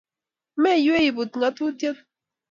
[0.61, 1.97] Meywei iput ngatutiet